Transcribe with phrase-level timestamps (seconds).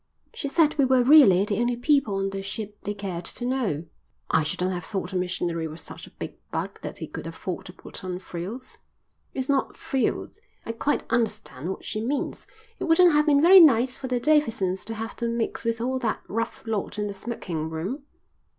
[0.33, 3.85] "She said we were really the only people on the ship they cared to know."
[4.31, 7.67] "I shouldn't have thought a missionary was such a big bug that he could afford
[7.67, 8.79] to put on frills."
[9.35, 10.41] "It's not frills.
[10.65, 12.47] I quite understand what she means.
[12.79, 15.99] It wouldn't have been very nice for the Davidsons to have to mix with all
[15.99, 18.03] that rough lot in the smoking room."